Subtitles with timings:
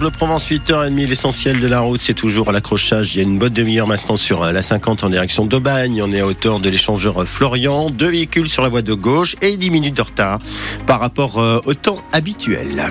[0.00, 3.14] Bleu Provence, 8h30, l'essentiel de la route, c'est toujours l'accrochage.
[3.14, 6.02] Il y a une bonne demi-heure maintenant sur la 50 en direction d'Aubagne.
[6.02, 7.90] On est à hauteur de l'échangeur Florian.
[7.90, 10.38] Deux véhicules sur la voie de gauche et 10 minutes de retard
[10.86, 12.90] par rapport euh, au temps habituel.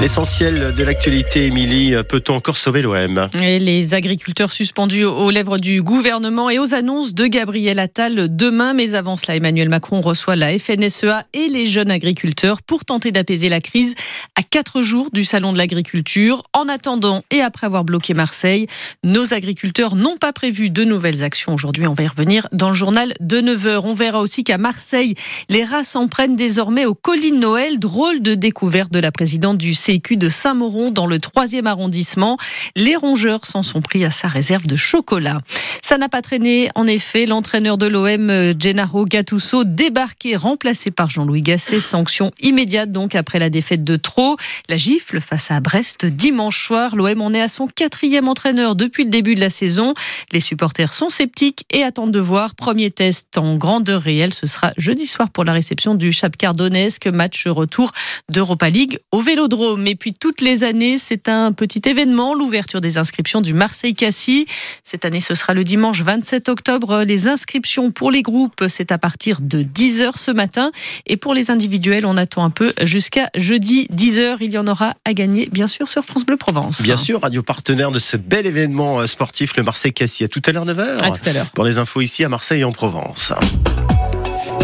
[0.00, 6.50] L'essentiel de l'actualité, Émilie, peut-on encore sauver l'OM les agriculteurs suspendus aux lèvres du gouvernement
[6.50, 8.74] et aux annonces de Gabriel Attal demain.
[8.74, 13.48] Mais avant cela, Emmanuel Macron reçoit la FNSEA et les jeunes agriculteurs pour tenter d'apaiser
[13.48, 13.94] la crise
[14.36, 16.42] à quatre jours du Salon de l'agriculture.
[16.52, 18.66] En attendant et après avoir bloqué Marseille,
[19.04, 21.86] nos agriculteurs n'ont pas prévu de nouvelles actions aujourd'hui.
[21.86, 23.80] On va y revenir dans le journal de 9h.
[23.84, 25.14] On verra aussi qu'à Marseille,
[25.48, 27.78] les rats s'en prennent désormais aux collines Noël.
[27.78, 32.36] Drôle de découverte de la présidente du CQ de Saint-Mauron dans le 3e arrondissement.
[32.74, 35.38] Les rongeurs s'en sont pris à sa réserve de chocolat.
[35.82, 36.68] Ça n'a pas traîné.
[36.74, 41.78] En effet, l'entraîneur de l'OM, Gennaro Gattuso, débarqué, remplacé par Jean-Louis Gasset.
[41.78, 44.36] Sanction immédiate donc après la défaite de trop.
[44.68, 46.96] La gifle face à Brest dimanche soir.
[46.96, 49.94] L'OM en est à son quatrième entraîneur depuis le début de la saison.
[50.32, 52.54] Les supporters sont sceptiques et attendent de voir.
[52.54, 54.34] Premier test en grandeur réelle.
[54.34, 57.06] Ce sera jeudi soir pour la réception du Chapcar Donetsk.
[57.06, 57.92] Match retour
[58.28, 59.65] d'Europa League au Vélodrome.
[59.76, 64.46] Mais puis toutes les années, c'est un petit événement, l'ouverture des inscriptions du Marseille-Cassis.
[64.84, 67.02] Cette année, ce sera le dimanche 27 octobre.
[67.04, 70.70] Les inscriptions pour les groupes, c'est à partir de 10h ce matin.
[71.06, 74.36] Et pour les individuels, on attend un peu jusqu'à jeudi 10h.
[74.40, 76.82] Il y en aura à gagner, bien sûr, sur France Bleu Provence.
[76.82, 80.24] Bien sûr, radio partenaire de ce bel événement euh, sportif, le Marseille-Cassis.
[80.24, 80.98] À tout à l'heure 9h.
[81.02, 81.50] À tout à l'heure.
[81.52, 83.32] Pour les infos ici à Marseille et en Provence.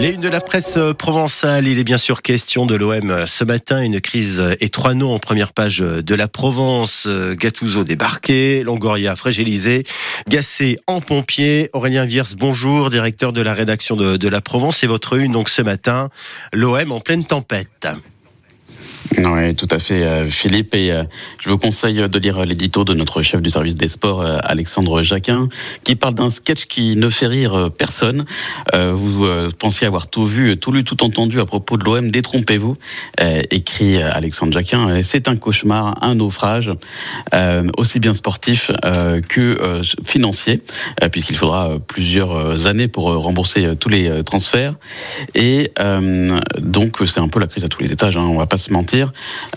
[0.00, 3.26] Les unes de la presse euh, provençale, il est bien sûr question de l'OM euh,
[3.26, 3.82] ce matin.
[3.82, 7.08] Une crise et trois noms en première page de la Provence.
[7.08, 9.84] Gattuso débarqué, Longoria fragilisé,
[10.28, 11.68] Gassé en pompier.
[11.72, 14.84] Aurélien Viers, bonjour, directeur de la rédaction de, de la Provence.
[14.84, 16.10] Et votre une donc ce matin,
[16.52, 17.88] l'OM en pleine tempête.
[19.16, 20.74] Oui, tout à fait, euh, Philippe.
[20.74, 21.04] Et euh,
[21.40, 25.02] je vous conseille de lire l'édito de notre chef du service des sports, euh, Alexandre
[25.02, 25.48] Jacquin,
[25.82, 28.24] qui parle d'un sketch qui ne fait rire personne.
[28.74, 29.26] Vous
[29.58, 32.10] pensiez avoir tout vu, tout lu, tout entendu à propos de l'OM.
[32.10, 32.76] Détrompez-vous,
[33.50, 35.02] écrit Alexandre Jacquin.
[35.02, 36.70] C'est un cauchemar, un naufrage,
[37.76, 38.70] aussi bien sportif
[39.28, 40.62] que financier,
[41.12, 44.74] puisqu'il faudra plusieurs années pour rembourser tous les transferts.
[45.34, 45.72] Et
[46.58, 48.16] donc, c'est un peu la crise à tous les étages.
[48.16, 48.97] Hein, on va pas se mentir.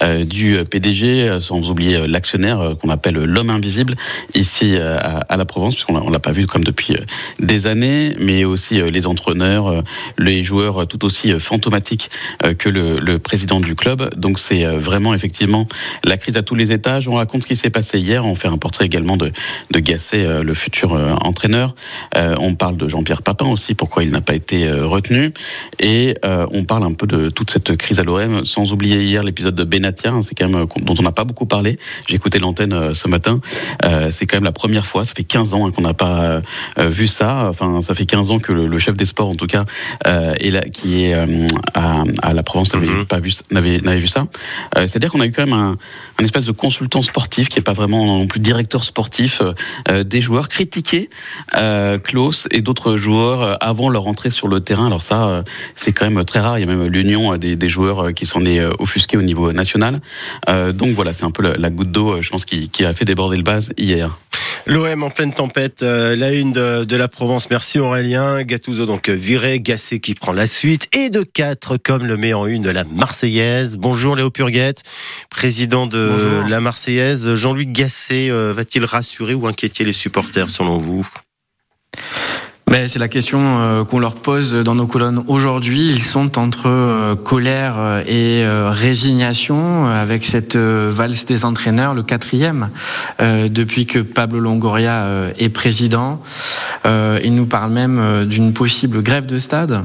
[0.03, 3.96] Euh, du PDG, sans oublier l'actionnaire euh, qu'on appelle l'homme invisible
[4.34, 6.96] ici euh, à, la Provence, puisqu'on l'a pas vu comme depuis
[7.40, 9.84] des années, mais aussi les entraîneurs,
[10.18, 12.09] les joueurs tout aussi fantomatiques
[12.57, 14.13] que le, président du club.
[14.16, 15.68] Donc c'est vraiment effectivement
[16.03, 17.08] la crise à tous les étages.
[17.08, 18.25] On raconte ce qui s'est passé hier.
[18.25, 19.31] On fait un portrait également de,
[19.72, 21.75] de Gasset, le futur entraîneur.
[22.16, 25.34] on parle de Jean-Pierre Papin aussi, pourquoi il n'a pas été retenu.
[25.81, 29.55] Et on parle un peu de toute cette crise à l'OM, sans oublier hier l'épisode
[29.55, 31.77] de Benatia, hein, c'est quand même dont on n'a pas beaucoup parlé.
[32.07, 33.39] J'ai écouté l'antenne euh, ce matin.
[33.83, 36.41] Euh, c'est quand même la première fois, ça fait 15 ans hein, qu'on n'a pas
[36.77, 37.47] euh, vu ça.
[37.49, 39.65] Enfin, ça fait 15 ans que le, chef des sports, en tout cas,
[40.05, 43.05] est là, qui est à, la Provence, n'avait mhm.
[43.05, 44.27] pas vu, n'avait, vu ça.
[44.75, 45.77] C'est-à-dire qu'on a eu quand même un,
[46.19, 49.41] un espèce de consultant sportif qui n'est pas vraiment non plus directeur sportif
[49.89, 51.09] des joueurs critiqués,
[52.03, 54.87] Klaus et d'autres joueurs avant leur entrée sur le terrain.
[54.87, 55.43] Alors ça,
[55.75, 56.57] c'est quand même très rare.
[56.57, 59.99] Il y a même l'union des, des joueurs qui s'en est offusqué au niveau national.
[60.49, 63.05] Euh, donc voilà, c'est un peu la, goutte d'eau, euh, je pense, qui, a fait
[63.05, 64.17] déborder le base hier.
[64.67, 67.49] L'OM en pleine tempête, euh, la une de, la Provence.
[67.49, 68.43] Merci Aurélien.
[68.43, 72.45] Gattuso donc viré, Gassé qui prend la suite et de 4 comme le met en
[72.45, 73.77] une de la Marseillaise.
[73.77, 74.83] Bonjour Léo Purguette,
[75.29, 77.33] président de la Marseillaise.
[77.33, 81.07] Jean-Luc Gassé va-t-il rassurer ou inquiéter les supporters selon vous?
[82.71, 85.89] Ben, c'est la question euh, qu'on leur pose dans nos colonnes aujourd'hui.
[85.89, 92.69] Ils sont entre euh, colère euh, et résignation avec cette valse des entraîneurs, le quatrième,
[93.19, 95.05] depuis que Pablo Longoria
[95.37, 96.21] est président.
[96.85, 99.83] Il nous parle même d'une possible grève de stade.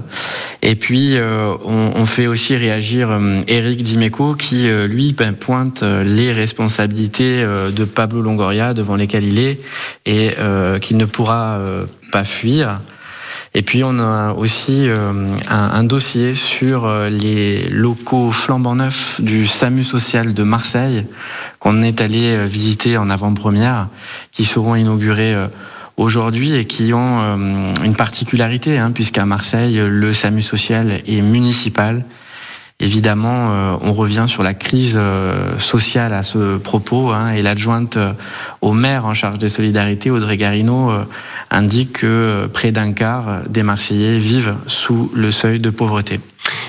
[0.62, 1.16] Et puis,
[1.64, 3.10] on, fait aussi réagir
[3.48, 9.60] Eric Dimeco qui, lui, ben, pointe les responsabilités de Pablo Longoria devant lesquelles il est
[10.06, 10.30] et
[10.80, 11.60] qu'il ne pourra
[12.10, 12.80] pas fuir.
[13.56, 19.46] Et puis on a aussi euh, un, dossier sur euh, les locaux flambant neufs du
[19.46, 21.06] SAMU social de Marseille
[21.58, 23.88] qu'on est allé euh, visiter en avant-première,
[24.30, 25.34] qui seront inaugurés
[25.96, 32.04] aujourd'hui et qui ont une particularité, hein, puisqu'à Marseille, le SAMU social est municipal
[32.78, 37.96] Évidemment, euh, on revient sur la crise euh, sociale à ce propos, hein, et l'adjointe
[37.96, 38.12] euh,
[38.60, 40.92] au maire en charge des solidarités, Audrey Garino,
[41.50, 46.20] indique que près d'un quart des Marseillais vivent sous le seuil de pauvreté.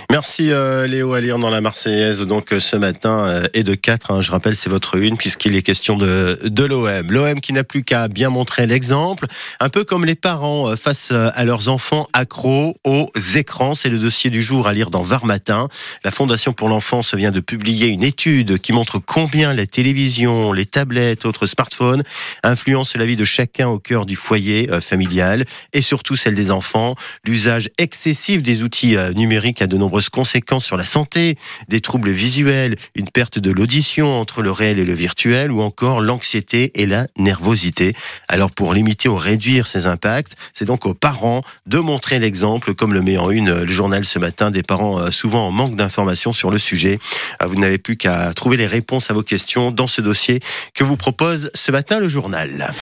[0.09, 3.75] Merci euh, Léo à lire dans la Marseillaise donc euh, ce matin euh, et de
[3.75, 4.11] 4.
[4.11, 7.11] Hein, je rappelle c'est votre une puisqu'il est question de, de l'OM.
[7.11, 9.27] L'OM qui n'a plus qu'à bien montrer l'exemple,
[9.59, 13.75] un peu comme les parents face à leurs enfants accros aux écrans.
[13.75, 15.67] C'est le dossier du jour à lire dans Var Matin.
[16.05, 20.65] La Fondation pour l'enfance vient de publier une étude qui montre combien la télévision, les
[20.65, 22.03] tablettes, autres smartphones
[22.43, 25.43] influencent la vie de chacun au cœur du foyer familial
[25.73, 26.95] et surtout celle des enfants.
[27.25, 32.75] L'usage excessif des outils numériques a de nombreux conséquences sur la santé, des troubles visuels,
[32.95, 37.07] une perte de l'audition entre le réel et le virtuel, ou encore l'anxiété et la
[37.17, 37.93] nervosité.
[38.27, 42.93] Alors pour limiter ou réduire ces impacts, c'est donc aux parents de montrer l'exemple, comme
[42.93, 46.33] le met en une le journal ce matin, des parents euh, souvent en manque d'informations
[46.33, 46.99] sur le sujet.
[47.41, 50.39] Euh, vous n'avez plus qu'à trouver les réponses à vos questions dans ce dossier
[50.73, 52.71] que vous propose ce matin le journal.